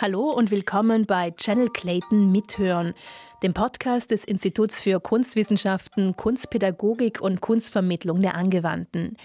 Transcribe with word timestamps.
Hallo 0.00 0.30
und 0.30 0.50
willkommen 0.50 1.04
bei 1.04 1.30
Channel 1.32 1.68
Clayton 1.68 2.32
Mithören, 2.32 2.94
dem 3.42 3.52
Podcast 3.52 4.10
des 4.10 4.24
Instituts 4.24 4.80
für 4.80 4.98
Kunstwissenschaften, 4.98 6.16
Kunstpädagogik 6.16 7.20
und 7.20 7.42
Kunstvermittlung 7.42 8.22
der 8.22 8.34
Angewandten. 8.34 9.18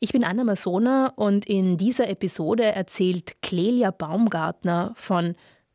Ich 0.00 0.12
bin 0.12 0.24
Anna 0.24 0.44
Masona 0.44 1.12
und 1.16 1.44
in 1.44 1.76
dieser 1.76 2.08
Episode 2.08 2.64
erzählt 2.64 3.42
Clelia 3.42 3.90
Baumgartner 3.90 4.94
von 4.96 5.34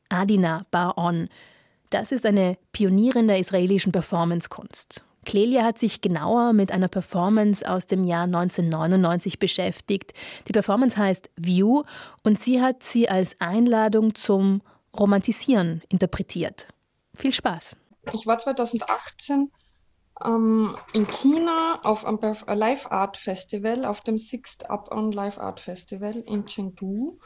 Adina 0.10 0.66
Bar-On. 0.72 1.30
Das 1.92 2.12
ist 2.12 2.26
eine 2.26 2.58
Pionierin 2.72 3.28
der 3.28 3.38
israelischen 3.38 3.92
Performancekunst. 3.92 5.04
Clelia 5.26 5.64
hat 5.64 5.78
sich 5.78 6.02
genauer 6.02 6.54
mit 6.54 6.72
einer 6.72 6.88
Performance 6.88 7.68
aus 7.68 7.86
dem 7.86 8.04
Jahr 8.04 8.24
1999 8.24 9.38
beschäftigt. 9.38 10.14
Die 10.48 10.52
Performance 10.52 10.98
heißt 10.98 11.30
View 11.36 11.84
und 12.24 12.40
sie 12.40 12.62
hat 12.62 12.84
sie 12.84 13.08
als 13.08 13.40
Einladung 13.40 14.16
zum 14.16 14.62
Romantisieren 14.98 15.84
interpretiert. 15.90 16.68
Viel 17.16 17.34
Spaß. 17.34 17.78
Ich 18.14 18.26
war 18.26 18.40
2018 18.40 19.52
ähm, 20.26 20.76
in 20.94 21.08
China 21.08 21.80
auf 21.84 22.04
einem 22.04 22.20
Live 22.48 22.88
Art 22.92 23.18
Festival, 23.18 23.86
auf 23.86 24.02
dem 24.02 24.18
Sixth 24.18 24.70
Up 24.70 24.92
On 24.92 25.12
Live 25.12 25.38
Art 25.38 25.60
Festival 25.60 26.16
in 26.26 26.46
Chengdu. 26.48 27.20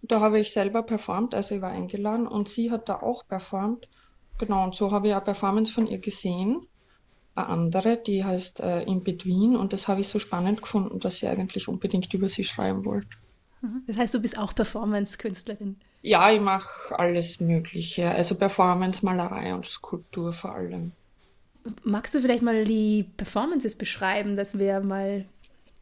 Da 0.00 0.20
habe 0.20 0.40
ich 0.40 0.52
selber 0.52 0.82
performt, 0.82 1.34
also 1.34 1.54
ich 1.54 1.62
war 1.62 1.70
eingeladen 1.70 2.26
und 2.26 2.48
sie 2.48 2.70
hat 2.70 2.88
da 2.88 3.00
auch 3.00 3.26
performt. 3.26 3.86
Genau, 4.38 4.64
und 4.64 4.74
so 4.74 4.90
habe 4.90 5.08
ich 5.08 5.14
eine 5.14 5.22
Performance 5.22 5.72
von 5.72 5.86
ihr 5.86 5.98
gesehen 5.98 6.66
eine 7.34 7.46
andere, 7.46 7.96
die 7.96 8.24
heißt 8.24 8.60
äh, 8.60 8.82
In 8.82 9.02
Between 9.02 9.56
und 9.56 9.72
das 9.72 9.88
habe 9.88 10.00
ich 10.00 10.08
so 10.08 10.18
spannend 10.18 10.62
gefunden, 10.62 11.00
dass 11.00 11.16
ich 11.16 11.26
eigentlich 11.26 11.68
unbedingt 11.68 12.12
über 12.14 12.28
sie 12.28 12.44
schreiben 12.44 12.84
wollte. 12.84 13.08
Mhm. 13.60 13.82
Das 13.86 13.96
heißt, 13.96 14.14
du 14.14 14.20
bist 14.20 14.38
auch 14.38 14.54
Performance-Künstlerin? 14.54 15.76
Ja, 16.02 16.30
ich 16.30 16.40
mache 16.40 16.96
alles 16.98 17.40
Mögliche, 17.40 18.10
also 18.10 18.34
Performance, 18.34 19.04
Malerei 19.04 19.54
und 19.54 19.66
Skulptur 19.66 20.32
vor 20.32 20.54
allem. 20.54 20.92
Magst 21.82 22.14
du 22.14 22.20
vielleicht 22.20 22.42
mal 22.42 22.64
die 22.64 23.06
Performances 23.16 23.76
beschreiben, 23.76 24.36
dass 24.36 24.58
wir 24.58 24.80
mal 24.80 25.24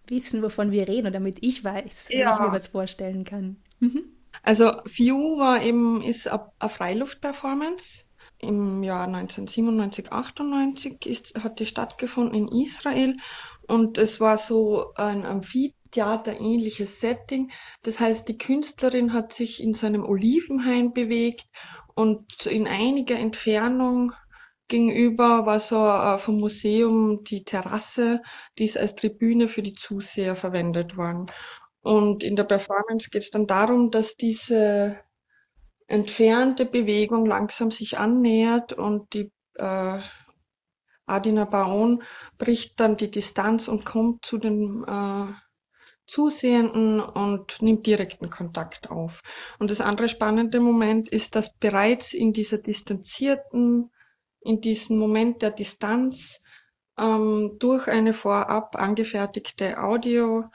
wissen, 0.07 0.43
wovon 0.43 0.71
wir 0.71 0.87
reden, 0.87 1.07
oder 1.07 1.13
damit 1.13 1.39
ich 1.41 1.65
weiß, 1.65 2.09
ja. 2.11 2.33
ich 2.33 2.41
mir 2.41 2.53
was 2.53 2.69
vorstellen 2.69 3.25
kann? 3.25 3.57
Mhm. 3.81 4.05
Also 4.45 4.73
View 4.85 5.39
war 5.39 5.63
eben 5.63 6.03
ist 6.03 6.29
eine 6.29 6.69
Freiluft-Performance 6.69 8.05
im 8.43 8.83
Jahr 8.83 9.05
1997, 9.05 10.13
98 10.13 11.07
ist, 11.07 11.35
hat 11.37 11.61
die 11.61 11.67
stattgefunden 11.67 12.35
in 12.35 12.63
Israel 12.63 13.17
und 13.69 13.99
es 13.99 14.21
war 14.21 14.37
so 14.37 14.93
ein 14.95 15.25
Amphitheater-ähnliches 15.25 17.01
Setting. 17.01 17.53
Das 17.83 18.01
heißt, 18.01 18.29
die 18.29 18.39
Künstlerin 18.39 19.13
hat 19.13 19.33
sich 19.33 19.63
in 19.63 19.75
so 19.75 19.87
einem 19.87 20.05
Olivenhain 20.05 20.93
bewegt 20.93 21.47
und 21.95 22.47
in 22.47 22.67
einiger 22.67 23.17
Entfernung 23.17 24.13
gegenüber 24.69 25.47
war 25.47 25.61
so 25.61 25.77
äh, 25.87 26.19
vom 26.19 26.41
Museum 26.41 27.25
die 27.25 27.45
Terrasse, 27.45 28.23
die 28.59 28.65
ist 28.65 28.79
als 28.79 28.95
Tribüne 28.95 29.49
für 29.49 29.63
die 29.63 29.75
Zuseher 29.75 30.35
verwendet 30.35 30.97
worden. 30.97 31.31
Und 31.83 32.25
in 32.25 32.37
der 32.37 32.45
Performance 32.45 33.11
geht 33.11 33.23
es 33.23 33.31
dann 33.31 33.47
darum, 33.47 33.91
dass 33.91 34.17
diese 34.17 34.97
entfernte 35.93 36.65
Bewegung 36.65 37.27
langsam 37.27 37.71
sich 37.71 37.99
annähert 37.99 38.73
und 38.73 39.13
die 39.13 39.31
äh, 39.55 40.01
Adina 41.05 41.45
Baon 41.45 42.03
bricht 42.39 42.81
dann 42.81 42.97
die 42.97 43.11
Distanz 43.11 43.69
und 43.69 43.85
kommt 43.85 44.25
zu 44.25 44.39
den 44.39 44.85
äh, 44.85 45.33
Zusehenden 46.07 47.01
und 47.01 47.61
nimmt 47.61 47.87
direkten 47.87 48.31
Kontakt 48.31 48.91
auf. 48.91 49.21
Und 49.59 49.71
das 49.71 49.81
andere 49.81 50.09
spannende 50.09 50.61
Moment 50.61 51.11
ist, 51.11 51.37
dass 51.37 51.55
bereits 51.59 52.15
in 52.15 52.33
dieser 52.33 52.59
distanzierten, 52.59 53.91
in 54.41 54.61
diesem 54.61 54.99
Moment 54.99 55.43
der 55.43 55.51
Distanz 55.51 56.41
ähm, 56.99 57.57
durch 57.59 57.87
eine 57.87 58.15
vorab 58.15 58.77
angefertigte 58.77 59.79
Audiospur 59.79 60.51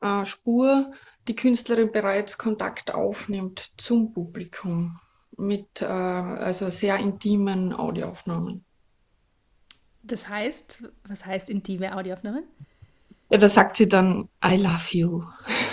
äh, 0.00 0.94
die 1.28 1.36
Künstlerin 1.36 1.92
bereits 1.92 2.38
Kontakt 2.38 2.92
aufnimmt 2.92 3.70
zum 3.76 4.12
Publikum 4.12 4.98
mit 5.36 5.82
äh, 5.82 5.84
also 5.84 6.70
sehr 6.70 6.98
intimen 6.98 7.72
Audioaufnahmen. 7.72 8.64
Das 10.02 10.28
heißt, 10.28 10.90
was 11.06 11.26
heißt 11.26 11.50
intime 11.50 11.94
Audioaufnahmen? 11.94 12.44
Ja, 13.30 13.38
da 13.38 13.48
sagt 13.48 13.76
sie 13.76 13.86
dann 13.86 14.28
I 14.42 14.56
love 14.56 14.86
you. 14.90 15.22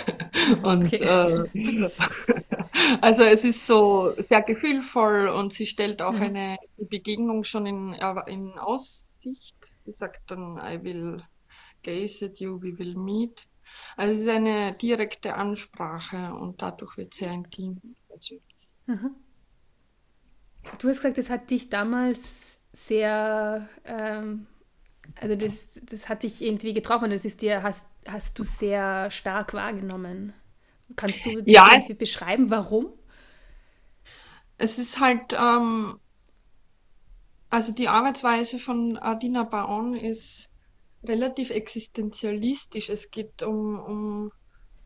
und 0.62 0.92
äh, 0.92 1.88
also 3.00 3.22
es 3.24 3.44
ist 3.44 3.66
so 3.66 4.12
sehr 4.18 4.42
gefühlvoll 4.42 5.28
und 5.28 5.54
sie 5.54 5.64
stellt 5.64 6.02
auch 6.02 6.12
mhm. 6.12 6.22
eine 6.22 6.58
Begegnung 6.76 7.44
schon 7.44 7.64
in, 7.64 7.94
in 8.26 8.58
Aussicht. 8.58 9.56
Sie 9.86 9.92
sagt 9.92 10.30
dann 10.30 10.58
I 10.58 10.82
will 10.84 11.22
gaze 11.82 12.26
at 12.26 12.38
you, 12.38 12.60
we 12.60 12.78
will 12.78 12.94
meet. 12.94 13.46
Also 13.96 14.14
es 14.14 14.20
ist 14.20 14.28
eine 14.28 14.72
direkte 14.76 15.34
Ansprache 15.34 16.34
und 16.34 16.60
dadurch 16.62 16.96
wird 16.96 17.12
es 17.12 17.18
sehr 17.18 17.32
intim. 17.32 17.80
Mhm. 18.86 19.14
Du 20.78 20.88
hast 20.88 20.98
gesagt, 20.98 21.18
das 21.18 21.30
hat 21.30 21.50
dich 21.50 21.70
damals 21.70 22.60
sehr, 22.72 23.68
ähm, 23.84 24.46
also 25.20 25.34
das, 25.36 25.80
das 25.82 26.08
hat 26.08 26.24
dich 26.24 26.42
irgendwie 26.42 26.74
getroffen, 26.74 27.10
das 27.10 27.24
ist 27.24 27.42
dir, 27.42 27.62
hast, 27.62 27.86
hast 28.06 28.38
du 28.38 28.44
sehr 28.44 29.10
stark 29.10 29.54
wahrgenommen. 29.54 30.34
Kannst 30.94 31.24
du 31.26 31.36
das 31.36 31.44
ja, 31.46 31.68
irgendwie 31.70 31.94
beschreiben, 31.94 32.50
warum? 32.50 32.92
Es 34.58 34.78
ist 34.78 35.00
halt, 35.00 35.32
ähm, 35.32 35.98
also 37.50 37.72
die 37.72 37.88
Arbeitsweise 37.88 38.58
von 38.58 38.96
Adina 38.98 39.44
Baon 39.44 39.94
ist 39.94 40.48
relativ 41.06 41.50
existenzialistisch. 41.50 42.90
Es 42.90 43.10
geht 43.10 43.42
um, 43.42 43.78
um 43.78 44.32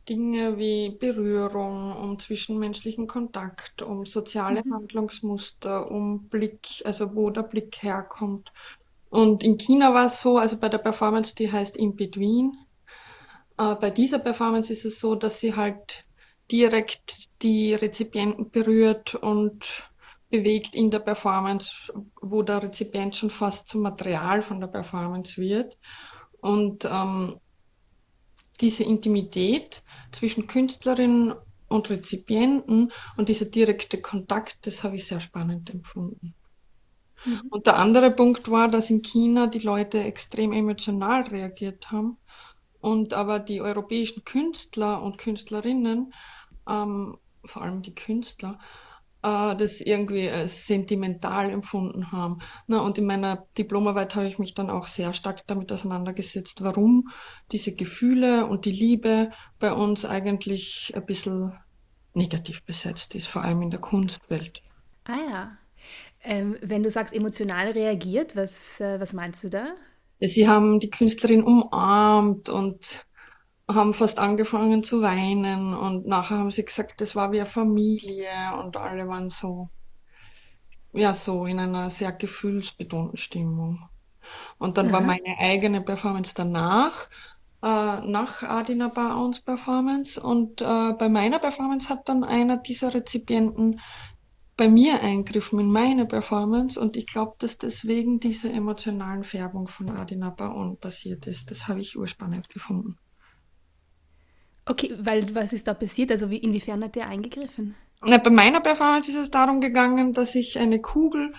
Dinge 0.08 0.58
wie 0.58 0.90
Berührung, 0.90 1.96
um 1.96 2.18
zwischenmenschlichen 2.18 3.06
Kontakt, 3.06 3.82
um 3.82 4.06
soziale 4.06 4.62
mhm. 4.64 4.74
Handlungsmuster, 4.74 5.90
um 5.90 6.28
Blick, 6.28 6.82
also 6.84 7.14
wo 7.14 7.30
der 7.30 7.42
Blick 7.42 7.82
herkommt. 7.82 8.52
Und 9.10 9.42
in 9.42 9.58
China 9.58 9.92
war 9.92 10.06
es 10.06 10.22
so, 10.22 10.38
also 10.38 10.56
bei 10.56 10.68
der 10.68 10.78
Performance, 10.78 11.34
die 11.34 11.50
heißt 11.50 11.76
In 11.76 11.96
Between, 11.96 12.56
äh, 13.58 13.74
bei 13.74 13.90
dieser 13.90 14.18
Performance 14.18 14.72
ist 14.72 14.84
es 14.84 15.00
so, 15.00 15.14
dass 15.14 15.40
sie 15.40 15.54
halt 15.54 16.04
direkt 16.50 17.28
die 17.42 17.74
Rezipienten 17.74 18.50
berührt 18.50 19.14
und 19.14 19.64
bewegt 20.30 20.74
in 20.74 20.90
der 20.90 21.00
Performance, 21.00 21.92
wo 22.20 22.42
der 22.42 22.62
Rezipient 22.62 23.16
schon 23.16 23.30
fast 23.30 23.68
zum 23.68 23.82
Material 23.82 24.42
von 24.42 24.60
der 24.60 24.68
Performance 24.68 25.40
wird. 25.40 25.76
Und 26.40 26.84
ähm, 26.84 27.38
diese 28.60 28.84
Intimität 28.84 29.82
zwischen 30.12 30.46
Künstlerin 30.46 31.34
und 31.68 31.88
Rezipienten 31.88 32.92
und 33.16 33.28
dieser 33.28 33.46
direkte 33.46 34.00
Kontakt, 34.00 34.66
das 34.66 34.82
habe 34.82 34.96
ich 34.96 35.06
sehr 35.06 35.20
spannend 35.20 35.70
empfunden. 35.70 36.34
Mhm. 37.24 37.42
Und 37.50 37.66
der 37.66 37.78
andere 37.78 38.10
Punkt 38.10 38.50
war, 38.50 38.68
dass 38.68 38.90
in 38.90 39.02
China 39.02 39.46
die 39.46 39.60
Leute 39.60 40.02
extrem 40.02 40.52
emotional 40.52 41.22
reagiert 41.28 41.90
haben 41.90 42.16
und 42.80 43.12
aber 43.12 43.38
die 43.38 43.60
europäischen 43.60 44.24
Künstler 44.24 45.02
und 45.02 45.18
Künstlerinnen, 45.18 46.12
ähm, 46.68 47.18
vor 47.44 47.62
allem 47.62 47.82
die 47.82 47.94
Künstler, 47.94 48.58
äh, 49.22 49.56
das 49.56 49.80
irgendwie 49.80 50.28
als 50.28 50.66
sentimental 50.66 51.50
empfunden 51.50 52.12
haben. 52.12 52.40
Na, 52.66 52.80
und 52.80 52.98
in 52.98 53.06
meiner 53.06 53.46
Diplomarbeit 53.58 54.14
habe 54.14 54.26
ich 54.26 54.38
mich 54.38 54.54
dann 54.54 54.70
auch 54.70 54.86
sehr 54.86 55.12
stark 55.12 55.46
damit 55.46 55.70
auseinandergesetzt, 55.72 56.62
warum 56.62 57.08
diese 57.52 57.74
Gefühle 57.74 58.46
und 58.46 58.64
die 58.64 58.72
Liebe 58.72 59.30
bei 59.58 59.72
uns 59.72 60.04
eigentlich 60.04 60.92
ein 60.94 61.06
bisschen 61.06 61.52
negativ 62.14 62.62
besetzt 62.64 63.14
ist, 63.14 63.26
vor 63.26 63.42
allem 63.42 63.62
in 63.62 63.70
der 63.70 63.80
Kunstwelt. 63.80 64.62
Ah 65.04 65.18
ja. 65.30 65.58
Ähm, 66.22 66.56
wenn 66.60 66.82
du 66.82 66.90
sagst, 66.90 67.14
emotional 67.14 67.70
reagiert, 67.70 68.36
was, 68.36 68.80
äh, 68.80 69.00
was 69.00 69.12
meinst 69.12 69.42
du 69.44 69.48
da? 69.48 69.74
Sie 70.20 70.46
haben 70.46 70.80
die 70.80 70.90
Künstlerin 70.90 71.42
umarmt 71.42 72.50
und 72.50 73.02
haben 73.74 73.94
fast 73.94 74.18
angefangen 74.18 74.82
zu 74.82 75.02
weinen 75.02 75.74
und 75.74 76.06
nachher 76.06 76.38
haben 76.38 76.50
sie 76.50 76.64
gesagt, 76.64 77.00
das 77.00 77.14
war 77.14 77.32
wie 77.32 77.40
eine 77.40 77.50
Familie 77.50 78.28
und 78.62 78.76
alle 78.76 79.08
waren 79.08 79.30
so, 79.30 79.68
ja, 80.92 81.14
so 81.14 81.46
in 81.46 81.58
einer 81.58 81.90
sehr 81.90 82.12
gefühlsbetonten 82.12 83.16
Stimmung. 83.16 83.88
Und 84.58 84.78
dann 84.78 84.86
Aha. 84.86 84.94
war 84.94 85.00
meine 85.00 85.38
eigene 85.38 85.80
Performance 85.80 86.34
danach, 86.34 87.06
äh, 87.62 87.66
nach 87.66 88.42
Adina 88.42 88.88
Baons 88.88 89.40
Performance 89.40 90.20
und 90.20 90.60
äh, 90.60 90.92
bei 90.92 91.08
meiner 91.08 91.38
Performance 91.38 91.88
hat 91.88 92.08
dann 92.08 92.24
einer 92.24 92.56
dieser 92.56 92.94
Rezipienten 92.94 93.80
bei 94.56 94.68
mir 94.68 95.00
eingriffen 95.00 95.58
in 95.58 95.70
meine 95.70 96.06
Performance 96.06 96.78
und 96.78 96.96
ich 96.96 97.06
glaube, 97.06 97.34
dass 97.38 97.56
deswegen 97.58 98.20
diese 98.20 98.50
emotionalen 98.50 99.24
Färbung 99.24 99.68
von 99.68 99.90
Adina 99.90 100.30
Baon 100.30 100.78
passiert 100.78 101.26
ist. 101.26 101.50
Das 101.50 101.66
habe 101.66 101.80
ich 101.80 101.96
urspannend 101.96 102.48
gefunden. 102.50 102.98
Okay, 104.66 104.94
weil 104.98 105.34
was 105.34 105.52
ist 105.52 105.68
da 105.68 105.74
passiert? 105.74 106.10
Also 106.10 106.30
wie, 106.30 106.38
inwiefern 106.38 106.84
hat 106.84 106.96
der 106.96 107.08
eingegriffen? 107.08 107.74
Na, 108.02 108.18
bei 108.18 108.30
meiner 108.30 108.60
Performance 108.60 109.10
ist 109.10 109.16
es 109.18 109.30
darum 109.30 109.60
gegangen, 109.60 110.14
dass 110.14 110.34
ich 110.34 110.58
eine 110.58 110.80
Kugel 110.80 111.34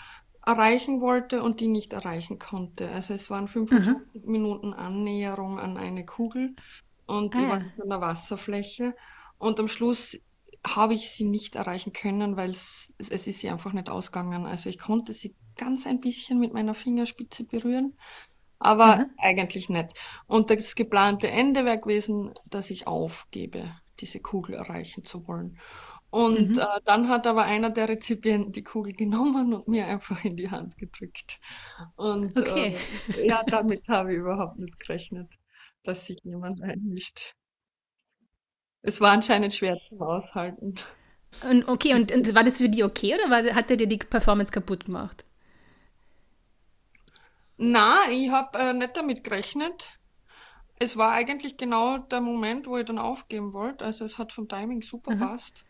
erreichen 0.46 1.02
wollte 1.02 1.44
und 1.44 1.60
die 1.60 1.68
nicht 1.68 1.94
erreichen 1.94 2.40
konnte. 2.40 2.90
Also 2.90 3.14
es 3.14 3.30
waren 3.30 3.48
55 3.48 4.26
mhm. 4.26 4.32
Minuten 4.32 4.74
Annäherung 4.74 5.60
an 5.60 5.78
eine 5.78 6.06
Kugel 6.06 6.56
und 7.06 7.36
ah, 7.36 7.40
die 7.40 7.48
war 7.48 7.60
ja. 7.60 7.66
an 7.82 7.90
der 7.90 8.02
Wasserfläche. 8.02 8.96
Und 9.38 9.60
am 9.60 9.68
Schluss 9.68 10.18
habe 10.66 10.94
ich 10.94 11.12
sie 11.12 11.24
nicht 11.24 11.56
erreichen 11.56 11.94
können, 11.94 12.38
weil 12.38 12.52
es, 12.52 12.94
es 13.10 13.28
ist 13.28 13.40
sie 13.40 13.50
einfach 13.50 13.74
nicht 13.74 13.90
ausgegangen. 13.90 14.46
Also 14.46 14.70
ich 14.70 14.78
konnte 14.78 15.14
sie 15.14 15.36
ganz 15.58 15.86
ein 15.88 16.00
bisschen 16.00 16.40
mit 16.40 16.54
meiner 16.54 16.76
Fingerspitze 16.76 17.44
berühren, 17.44 17.94
aber 18.62 18.98
mhm. 18.98 19.06
eigentlich 19.18 19.70
nicht. 19.70 19.90
Und 20.28 20.52
das 20.52 20.76
geplante 20.76 21.28
Ende 21.28 21.66
wäre 21.66 21.80
gewesen, 21.80 22.34
dass 22.46 22.70
ich 22.70 22.86
aufgebe, 22.88 23.76
diese 24.00 24.20
Kugel 24.20 24.56
erreichen 24.56 25.04
zu 25.04 25.28
wollen. 25.28 25.60
Und 26.12 26.52
mhm. 26.52 26.60
äh, 26.60 26.80
dann 26.86 27.10
hat 27.10 27.26
aber 27.26 27.44
einer 27.44 27.72
der 27.72 27.90
Rezipienten 27.90 28.52
die 28.52 28.64
Kugel 28.64 28.94
genommen 28.94 29.54
und 29.54 29.68
mir 29.68 29.88
einfach 29.88 30.24
in 30.24 30.36
die 30.36 30.52
Hand 30.52 30.78
gedrückt. 30.78 31.40
Und 31.96 32.38
okay. 32.38 32.76
äh, 33.18 33.28
ja, 33.28 33.42
damit 33.48 33.88
habe 33.90 34.14
ich 34.14 34.20
überhaupt 34.20 34.60
nicht 34.60 34.80
gerechnet, 34.80 35.30
dass 35.84 36.06
sich 36.06 36.20
jemand 36.24 36.62
einmischt. 36.62 37.34
Es 38.84 39.02
war 39.02 39.12
anscheinend 39.12 39.54
schwer 39.54 39.78
zum 39.90 40.02
Aushalten. 40.02 40.76
Und 41.50 41.68
okay, 41.68 41.96
und, 41.96 42.12
und 42.12 42.36
war 42.36 42.44
das 42.44 42.58
für 42.58 42.70
die 42.70 42.84
okay 42.84 43.16
oder 43.16 43.30
war, 43.32 43.56
hat 43.56 43.72
er 43.72 43.78
dir 43.78 43.88
die 43.88 43.98
Performance 43.98 44.52
kaputt 44.52 44.86
gemacht? 44.86 45.26
Na, 47.64 48.10
ich 48.10 48.32
habe 48.32 48.58
äh, 48.58 48.74
nicht 48.74 48.98
damit 48.98 49.24
gerechnet. 49.24 50.00
Es 50.80 50.98
war 50.98 51.12
eigentlich 51.12 51.58
genau 51.58 52.00
der 52.00 52.20
Moment, 52.20 52.66
wo 52.66 52.76
ich 52.78 52.86
dann 52.86 52.98
aufgeben 52.98 53.54
wollte. 53.54 53.86
Also 53.86 54.04
es 54.04 54.18
hat 54.18 54.34
vom 54.34 54.50
Timing 54.50 54.82
super 54.82 55.12
Aha. 55.12 55.28
passt. 55.28 55.64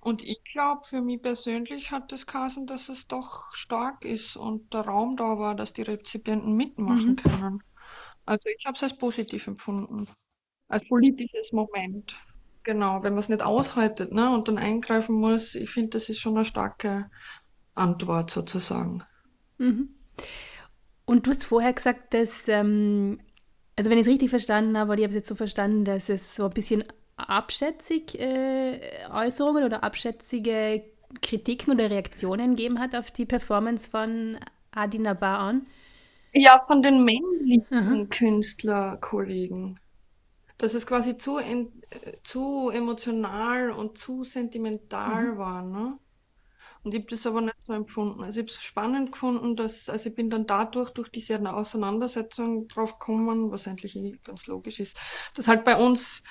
Und 0.00 0.22
ich 0.22 0.38
glaube, 0.52 0.82
für 0.86 1.00
mich 1.00 1.22
persönlich 1.22 1.92
hat 1.92 2.12
das 2.12 2.26
geheißen, 2.26 2.66
dass 2.66 2.90
es 2.90 3.08
doch 3.08 3.54
stark 3.54 4.04
ist 4.04 4.36
und 4.36 4.74
der 4.74 4.82
Raum 4.82 5.16
da 5.16 5.38
war, 5.38 5.54
dass 5.54 5.72
die 5.72 5.80
Rezipienten 5.80 6.56
mitmachen 6.56 7.12
mhm. 7.12 7.16
können. 7.16 7.62
Also 8.26 8.46
ich 8.54 8.66
habe 8.66 8.76
es 8.76 8.82
als 8.82 8.98
positiv 8.98 9.46
empfunden. 9.46 10.08
Als 10.68 10.86
politisches 10.88 11.52
Moment. 11.52 12.16
Genau, 12.64 13.02
wenn 13.02 13.14
man 13.14 13.22
es 13.22 13.30
nicht 13.30 13.40
aushaltet 13.40 14.12
ne, 14.12 14.30
und 14.30 14.46
dann 14.46 14.58
eingreifen 14.58 15.14
muss, 15.14 15.54
ich 15.54 15.70
finde, 15.70 15.90
das 15.92 16.10
ist 16.10 16.20
schon 16.20 16.36
eine 16.36 16.44
starke 16.44 17.10
Antwort 17.74 18.30
sozusagen. 18.30 19.04
Mhm. 19.56 19.94
Und 21.10 21.26
du 21.26 21.30
hast 21.30 21.42
vorher 21.44 21.72
gesagt, 21.72 22.14
dass, 22.14 22.46
ähm, 22.46 23.18
also 23.74 23.90
wenn 23.90 23.98
ich 23.98 24.06
es 24.06 24.12
richtig 24.12 24.30
verstanden 24.30 24.78
habe, 24.78 24.92
oder 24.92 25.00
ich 25.00 25.04
habe 25.06 25.08
es 25.08 25.16
jetzt 25.16 25.28
so 25.28 25.34
verstanden, 25.34 25.84
dass 25.84 26.08
es 26.08 26.36
so 26.36 26.44
ein 26.44 26.50
bisschen 26.50 26.84
abschätzig 27.16 28.16
äh, 28.20 28.78
Äußerungen 29.12 29.64
oder 29.64 29.82
abschätzige 29.82 30.84
Kritiken 31.20 31.74
oder 31.74 31.90
Reaktionen 31.90 32.54
gegeben 32.54 32.78
hat 32.78 32.94
auf 32.94 33.10
die 33.10 33.26
Performance 33.26 33.90
von 33.90 34.38
Adina 34.70 35.14
Baon? 35.14 35.66
Ja, 36.32 36.62
von 36.68 36.80
den 36.80 37.02
männlichen 37.02 37.76
Aha. 37.76 38.06
Künstlerkollegen 38.08 39.80
dass 40.58 40.74
es 40.74 40.86
quasi 40.86 41.16
zu, 41.16 41.38
äh, 41.38 41.66
zu 42.22 42.68
emotional 42.68 43.70
und 43.70 43.98
zu 43.98 44.24
sentimental 44.24 45.32
mhm. 45.32 45.38
war, 45.38 45.62
ne? 45.62 45.98
Und 46.82 46.94
ich 46.94 47.00
habe 47.00 47.10
das 47.10 47.26
aber 47.26 47.40
nicht 47.42 47.56
so 47.66 47.72
empfunden. 47.72 48.22
Also 48.22 48.40
ich 48.40 48.44
habe 48.44 48.52
es 48.52 48.62
spannend 48.62 49.12
gefunden, 49.12 49.54
dass, 49.56 49.88
also 49.88 50.08
ich 50.08 50.14
bin 50.14 50.30
dann 50.30 50.46
dadurch, 50.46 50.90
durch 50.90 51.10
diese 51.10 51.38
Auseinandersetzung 51.52 52.68
drauf 52.68 52.98
gekommen, 52.98 53.50
was 53.50 53.66
eigentlich 53.66 53.96
eh 53.96 54.18
ganz 54.24 54.46
logisch 54.46 54.80
ist, 54.80 54.96
dass 55.34 55.46
halt 55.46 55.64
bei 55.64 55.76
uns 55.76 56.22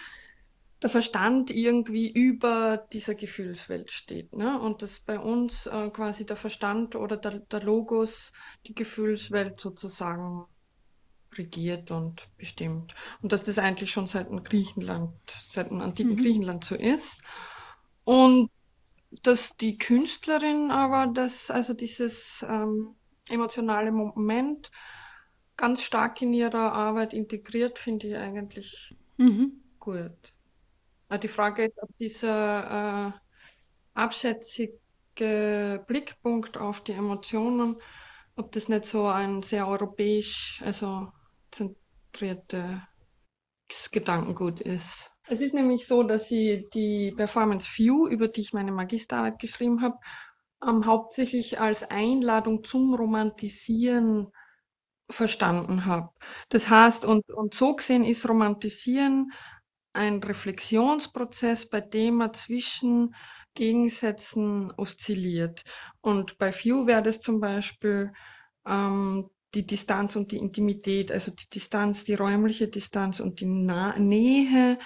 der 0.82 0.90
Verstand 0.90 1.52
irgendwie 1.52 2.10
über 2.10 2.78
dieser 2.94 3.14
Gefühlswelt 3.14 3.92
steht. 3.92 4.34
Ne? 4.34 4.60
Und 4.60 4.82
dass 4.82 5.00
bei 5.02 5.20
uns 5.20 5.68
äh, 5.68 5.90
quasi 5.90 6.26
der 6.26 6.38
Verstand 6.38 6.96
oder 6.96 7.18
der, 7.18 7.40
der 7.40 7.62
Logos 7.62 8.32
die 8.66 8.74
Gefühlswelt 8.74 9.60
sozusagen 9.60 10.46
regiert 11.34 11.92
und 11.92 12.28
bestimmt. 12.38 12.96
Und 13.22 13.32
dass 13.32 13.44
das 13.44 13.60
eigentlich 13.60 13.92
schon 13.92 14.08
seit 14.08 14.30
dem 14.30 14.44
Griechenland, 14.44 15.14
seit 15.48 15.70
dem 15.70 15.82
antiken 15.82 16.14
mhm. 16.14 16.18
Griechenland 16.18 16.66
so 16.66 16.76
ist. 16.76 17.22
Und 18.04 18.50
dass 19.12 19.56
die 19.58 19.78
Künstlerin 19.78 20.72
aber 20.72 21.08
das, 21.08 21.50
also 21.50 21.74
dieses 21.74 22.46
ähm, 22.48 22.96
emotionale 23.30 23.92
Moment 23.92 24.72
ganz 25.58 25.82
stark 25.82 26.22
in 26.22 26.34
ihrer 26.34 26.72
Arbeit 26.72 27.14
integriert, 27.14 27.80
finde 27.80 28.08
ich 28.08 28.16
eigentlich 28.16 28.96
mhm. 29.18 29.62
gut. 29.80 30.34
Die 31.22 31.28
Frage 31.28 31.66
ist, 31.66 31.78
ob 31.82 31.96
dieser 31.98 33.08
äh, 33.08 33.12
abschätzige 33.96 35.84
Blickpunkt 35.88 36.58
auf 36.58 36.82
die 36.84 36.92
Emotionen, 36.92 37.78
ob 38.36 38.52
das 38.52 38.70
nicht 38.70 38.86
so 38.86 39.08
ein 39.08 39.42
sehr 39.42 39.68
europäisch, 39.68 40.62
also 40.64 41.12
zentriertes 41.52 42.80
Gedankengut 43.92 44.62
ist. 44.62 45.12
Es 45.32 45.42
ist 45.42 45.54
nämlich 45.54 45.86
so, 45.86 46.02
dass 46.02 46.32
ich 46.32 46.70
die 46.72 47.14
Performance 47.16 47.70
View, 47.78 48.08
über 48.08 48.28
die 48.28 48.42
ich 48.42 48.52
meine 48.52 48.72
Magisterarbeit 48.72 49.38
geschrieben 49.38 49.82
habe, 49.82 50.00
ähm, 50.68 50.88
hauptsächlich 50.88 51.60
als 51.60 51.84
Einladung 51.84 52.64
zum 52.64 52.96
Romantisieren 52.96 54.32
verstanden 55.08 55.86
habe. 55.86 56.10
Das 56.50 56.68
heißt, 56.68 57.06
und, 57.06 57.30
und 57.30 57.54
so 57.54 57.76
gesehen 57.76 58.06
ist 58.06 58.28
Romantisieren 58.28 59.32
ein 59.94 60.22
Reflexionsprozess, 60.24 61.70
bei 61.70 61.82
dem 61.82 62.16
man 62.16 62.34
zwischen 62.34 63.14
Gegensätzen 63.54 64.72
oszilliert. 64.78 65.64
Und 66.02 66.40
bei 66.40 66.52
View 66.52 66.88
wäre 66.88 67.04
das 67.04 67.22
zum 67.22 67.40
Beispiel 67.40 68.14
ähm, 68.66 69.30
die 69.54 69.66
Distanz 69.66 70.16
und 70.16 70.32
die 70.32 70.38
Intimität, 70.38 71.12
also 71.12 71.32
die 71.32 71.50
Distanz, 71.50 72.04
die 72.04 72.14
räumliche 72.16 72.68
Distanz 72.68 73.20
und 73.20 73.40
die 73.40 73.46
Nähe 73.46 74.80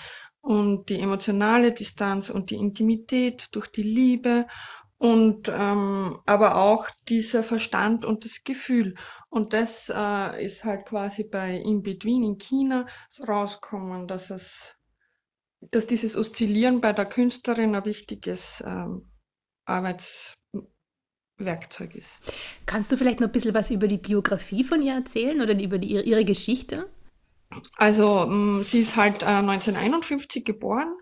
und 0.43 0.89
die 0.89 0.99
emotionale 0.99 1.71
Distanz 1.71 2.29
und 2.29 2.51
die 2.51 2.55
Intimität 2.55 3.47
durch 3.53 3.67
die 3.67 3.81
Liebe 3.81 4.45
und 4.97 5.47
ähm, 5.47 6.19
aber 6.25 6.57
auch 6.57 6.87
dieser 7.07 7.43
Verstand 7.43 8.03
und 8.03 8.25
das 8.25 8.43
Gefühl. 8.43 8.95
Und 9.29 9.53
das 9.53 9.89
äh, 9.89 10.45
ist 10.45 10.65
halt 10.65 10.85
quasi 10.85 11.23
bei 11.23 11.55
In 11.55 11.81
Between 11.81 12.23
in 12.23 12.37
China 12.37 12.87
so 13.09 13.23
rauskommen, 13.23 14.07
dass 14.07 14.29
es, 14.29 14.75
dass 15.71 15.87
dieses 15.87 16.15
Oszillieren 16.17 16.81
bei 16.81 16.91
der 16.91 17.05
Künstlerin 17.05 17.73
ein 17.73 17.85
wichtiges 17.85 18.61
ähm, 18.65 19.09
Arbeits 19.65 20.33
Werkzeug 21.37 21.95
ist. 21.95 22.09
Kannst 22.65 22.91
du 22.91 22.97
vielleicht 22.97 23.21
noch 23.21 23.27
ein 23.27 23.31
bisschen 23.31 23.53
was 23.53 23.71
über 23.71 23.87
die 23.87 23.97
Biografie 23.97 24.63
von 24.63 24.81
ihr 24.81 24.93
erzählen 24.93 25.41
oder 25.41 25.57
über 25.59 25.77
die, 25.77 25.87
ihre 25.87 26.25
Geschichte? 26.25 26.89
Also, 27.77 28.25
mm, 28.27 28.63
sie 28.63 28.81
ist 28.81 28.95
halt 28.95 29.23
1951 29.23 30.41
äh, 30.41 30.43
geboren 30.43 30.93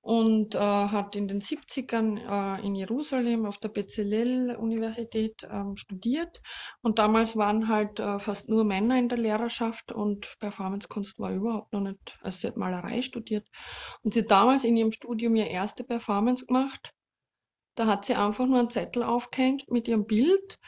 und 0.00 0.54
äh, 0.54 0.58
hat 0.58 1.16
in 1.16 1.28
den 1.28 1.40
70ern 1.40 2.18
äh, 2.58 2.66
in 2.66 2.74
Jerusalem 2.74 3.46
auf 3.46 3.58
der 3.58 3.68
Bezalel-Universität 3.68 5.42
äh, 5.42 5.76
studiert. 5.76 6.40
Und 6.82 6.98
damals 6.98 7.36
waren 7.36 7.68
halt 7.68 7.98
äh, 7.98 8.18
fast 8.20 8.48
nur 8.48 8.64
Männer 8.64 8.98
in 8.98 9.08
der 9.08 9.18
Lehrerschaft 9.18 9.92
und 9.92 10.36
Performancekunst 10.38 11.18
war 11.18 11.32
überhaupt 11.32 11.72
noch 11.72 11.80
nicht, 11.80 12.18
also 12.22 12.38
sie 12.38 12.46
hat 12.46 12.56
Malerei 12.56 13.02
studiert. 13.02 13.46
Und 14.02 14.14
sie 14.14 14.20
hat 14.20 14.30
damals 14.30 14.64
in 14.64 14.76
ihrem 14.76 14.92
Studium 14.92 15.34
ihre 15.34 15.48
erste 15.48 15.82
Performance 15.82 16.46
gemacht 16.46 16.92
da 17.76 17.86
hat 17.86 18.06
sie 18.06 18.14
einfach 18.14 18.46
nur 18.46 18.58
einen 18.58 18.70
Zettel 18.70 19.02
aufgehängt 19.02 19.70
mit 19.70 19.86
ihrem 19.86 20.06
Bild 20.06 20.58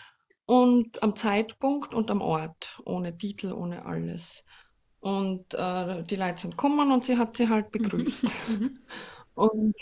und 0.45 1.03
am 1.03 1.17
Zeitpunkt 1.17 1.95
und 1.95 2.11
am 2.11 2.21
Ort, 2.21 2.81
ohne 2.85 3.17
Titel, 3.17 3.53
ohne 3.53 3.87
alles. 3.87 4.45
Und 5.01 5.55
äh, 5.55 6.03
die 6.05 6.17
Leute 6.17 6.41
sind 6.43 6.51
gekommen 6.53 6.91
und 6.93 7.05
sie 7.05 7.17
hat 7.17 7.37
sie 7.37 7.49
halt 7.49 7.71
begrüßt. 7.71 8.25
Mhm. 8.49 8.79
Mhm. 9.39 9.45
und 9.45 9.77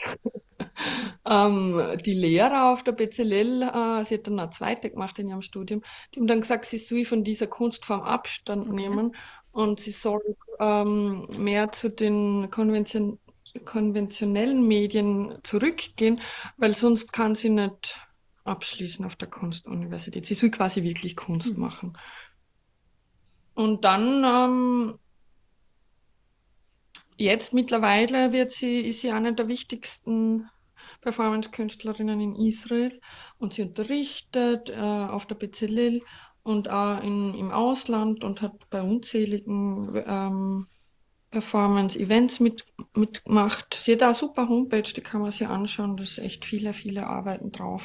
ähm, 1.24 1.98
die 2.04 2.12
Lehrer 2.12 2.72
auf 2.72 2.82
der 2.82 2.92
BCLL, 2.92 3.62
äh, 3.62 4.04
sie 4.04 4.16
hat 4.16 4.26
dann 4.26 4.38
eine 4.38 4.50
zweite 4.50 4.90
gemacht 4.90 5.18
in 5.18 5.28
ihrem 5.28 5.40
Studium, 5.40 5.82
die 6.14 6.20
haben 6.20 6.26
dann 6.26 6.42
gesagt, 6.42 6.66
sie 6.66 6.78
soll 6.78 7.06
von 7.06 7.24
dieser 7.24 7.46
Kunstform 7.46 8.02
Abstand 8.02 8.68
okay. 8.68 8.82
nehmen 8.82 9.16
und 9.52 9.80
sie 9.80 9.92
soll 9.92 10.20
ähm, 10.60 11.26
mehr 11.38 11.72
zu 11.72 11.88
den 11.88 12.50
Konventionen 12.50 13.18
konventionellen 13.64 14.66
Medien 14.66 15.38
zurückgehen, 15.42 16.20
weil 16.58 16.74
sonst 16.74 17.12
kann 17.12 17.34
sie 17.34 17.48
nicht 17.48 17.98
abschließen 18.44 19.04
auf 19.04 19.16
der 19.16 19.28
Kunstuniversität. 19.28 20.26
Sie 20.26 20.34
soll 20.34 20.50
quasi 20.50 20.82
wirklich 20.82 21.16
Kunst 21.16 21.54
mhm. 21.54 21.60
machen. 21.60 21.98
Und 23.54 23.84
dann 23.84 24.24
ähm, 24.24 24.98
jetzt 27.16 27.52
mittlerweile 27.52 28.32
wird 28.32 28.52
sie, 28.52 28.80
ist 28.80 29.00
sie 29.00 29.10
eine 29.10 29.34
der 29.34 29.48
wichtigsten 29.48 30.48
Performance-Künstlerinnen 31.00 32.20
in 32.20 32.36
Israel 32.36 33.00
und 33.38 33.54
sie 33.54 33.62
unterrichtet 33.62 34.70
äh, 34.70 34.74
auf 34.74 35.26
der 35.26 35.36
Bezalel 35.36 36.02
und 36.42 36.68
auch 36.68 37.02
in, 37.02 37.34
im 37.34 37.50
Ausland 37.50 38.24
und 38.24 38.40
hat 38.42 38.70
bei 38.70 38.80
unzähligen 38.82 40.02
ähm, 40.06 40.66
Performance-Events 41.30 42.40
mit, 42.40 42.64
mitgemacht. 42.94 43.78
Sie 43.80 43.92
hat 43.92 44.02
auch 44.02 44.06
eine 44.06 44.14
super 44.14 44.48
Homepage, 44.48 44.82
die 44.82 45.00
kann 45.00 45.22
man 45.22 45.32
sich 45.32 45.46
anschauen. 45.46 45.96
Da 45.96 46.02
ist 46.04 46.18
echt 46.18 46.44
viele, 46.44 46.72
viele 46.72 47.06
Arbeiten 47.06 47.50
drauf. 47.50 47.82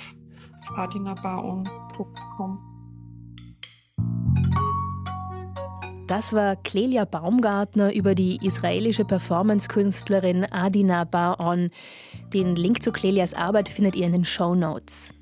adinabaon.com 0.78 2.71
Das 6.12 6.34
war 6.34 6.58
Clelia 6.58 7.06
Baumgartner 7.06 7.96
über 7.96 8.16
die 8.16 8.38
israelische 8.46 9.06
Performance-Künstlerin 9.06 10.44
Adina 10.44 11.06
Bar-On. 11.06 11.70
Den 12.34 12.58
Link 12.58 12.84
zu 12.84 12.92
Clelias 12.92 13.34
Arbeit 13.34 13.70
findet 13.70 13.96
ihr 13.96 14.08
in 14.08 14.12
den 14.12 14.26
Show 14.26 14.54
Notes. 14.54 15.14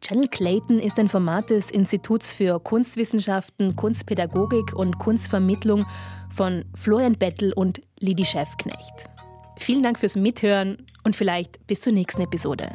Channel 0.00 0.28
Clayton 0.28 0.78
ist 0.78 0.96
ein 1.00 1.08
Format 1.08 1.50
des 1.50 1.72
Instituts 1.72 2.34
für 2.34 2.60
Kunstwissenschaften, 2.60 3.74
Kunstpädagogik 3.74 4.72
und 4.76 5.00
Kunstvermittlung 5.00 5.86
von 6.30 6.66
Florian 6.76 7.14
Bettel 7.14 7.52
und 7.52 7.80
Lidi 7.98 8.24
Schäfknecht. 8.24 9.10
Vielen 9.56 9.82
Dank 9.82 9.98
fürs 9.98 10.14
Mithören 10.14 10.86
und 11.02 11.16
vielleicht 11.16 11.66
bis 11.66 11.80
zur 11.80 11.94
nächsten 11.94 12.22
Episode. 12.22 12.70